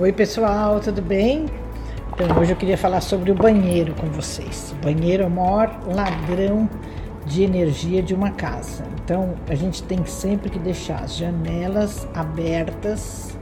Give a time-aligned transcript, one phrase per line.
[0.00, 1.46] Oi pessoal, tudo bem?
[2.12, 4.72] Então hoje eu queria falar sobre o banheiro com vocês.
[4.78, 6.70] O banheiro é o maior ladrão
[7.26, 8.84] de energia de uma casa.
[9.02, 13.36] Então a gente tem sempre que deixar as janelas abertas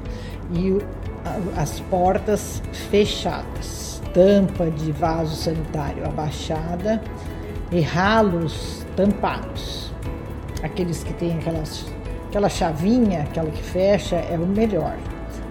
[0.51, 0.79] e
[1.59, 7.03] as portas fechadas, tampa de vaso sanitário abaixada
[7.71, 9.93] e ralos tampados.
[10.63, 11.85] Aqueles que tem aquelas,
[12.31, 14.97] aquela chavinha, aquela que fecha, é o melhor.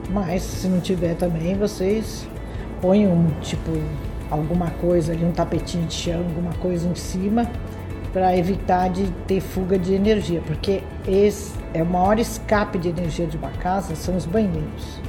[0.09, 2.27] Mas se não tiver também, vocês
[2.81, 3.71] põem um tipo
[4.29, 7.49] alguma coisa ali, um tapetinho de chão, alguma coisa em cima
[8.11, 13.27] para evitar de ter fuga de energia, porque esse é o maior escape de energia
[13.27, 15.01] de uma casa são os banheiros.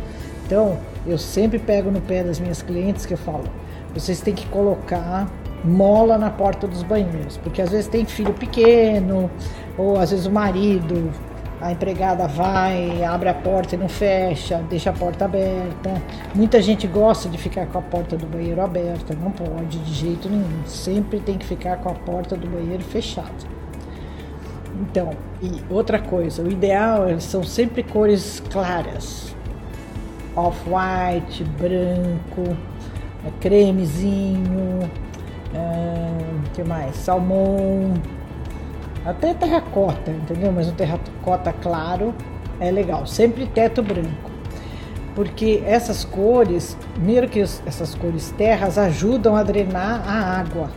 [0.44, 3.44] Então, eu sempre pego no pé das minhas clientes que eu falo,
[3.94, 5.30] vocês têm que colocar
[5.62, 9.30] mola na porta dos banheiros, porque às vezes tem filho pequeno,
[9.78, 11.10] ou às vezes o marido
[11.60, 16.02] a empregada vai, abre a porta e não fecha, deixa a porta aberta.
[16.34, 20.28] Muita gente gosta de ficar com a porta do banheiro aberta, não pode de jeito
[20.28, 20.64] nenhum.
[20.66, 23.56] Sempre tem que ficar com a porta do banheiro fechada.
[24.80, 25.10] Então,
[25.42, 29.34] e outra coisa, o ideal eles são sempre cores claras.
[30.34, 32.54] Off-white, branco,
[33.24, 34.90] é, cremezinho,
[35.54, 36.94] é, que mais?
[36.96, 37.94] Salmão,
[39.06, 40.52] até terracota, entendeu?
[40.52, 42.12] Mas um terracota claro
[42.58, 43.06] é legal.
[43.06, 44.30] Sempre teto branco.
[45.14, 50.70] Porque essas cores, primeiro que essas cores terras ajudam a drenar a água,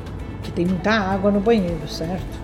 [0.43, 2.39] que tem muita água no banheiro, certo?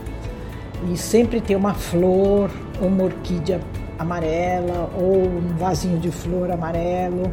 [0.91, 2.49] E sempre tem uma flor,
[2.81, 3.61] uma orquídea
[3.97, 7.31] amarela ou um vasinho de flor amarelo,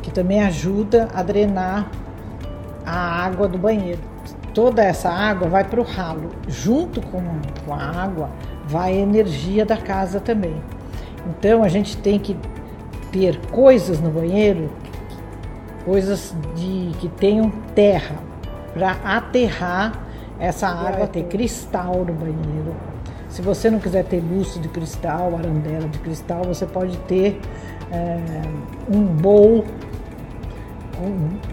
[0.00, 1.90] que também ajuda a drenar
[2.86, 4.14] a água do banheiro
[4.54, 6.30] toda essa água vai para o ralo.
[6.46, 7.20] Junto com,
[7.72, 8.30] a água
[8.66, 10.54] vai a energia da casa também.
[11.26, 12.36] Então a gente tem que
[13.10, 14.70] ter coisas no banheiro,
[15.84, 18.16] coisas de que tenham terra
[18.72, 19.92] para aterrar
[20.38, 22.74] essa água, ter cristal no banheiro.
[23.28, 27.40] Se você não quiser ter lustre de cristal, arandela de cristal, você pode ter
[27.90, 28.18] é,
[28.88, 29.64] um bowl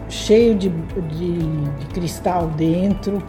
[0.10, 3.22] cheio de, de, de cristal dentro.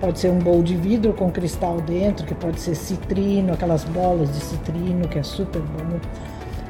[0.00, 4.32] Pode ser um bowl de vidro com cristal dentro, que pode ser citrino, aquelas bolas
[4.32, 5.98] de citrino, que é super bom.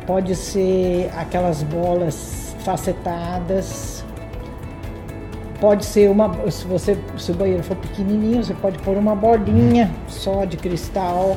[0.07, 4.05] Pode ser aquelas bolas facetadas.
[5.61, 9.91] Pode ser uma, se você, se o banheiro for pequenininho, você pode pôr uma bolinha
[10.09, 11.37] só de cristal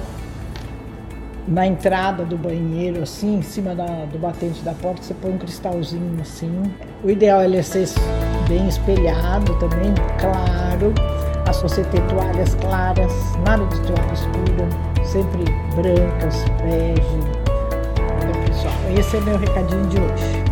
[1.48, 5.38] na entrada do banheiro, assim, em cima da, do batente da porta, você põe um
[5.38, 6.52] cristalzinho assim.
[7.04, 7.88] O ideal é ele ser
[8.50, 10.94] bem espelhado também, claro.
[11.48, 13.14] A você ter toalhas claras,
[13.46, 17.38] nada de toalha escura, sempre brancas, bege.
[18.22, 20.47] É, pessoal, esse é meu recadinho de hoje?